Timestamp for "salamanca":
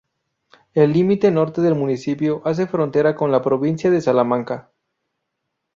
4.01-4.71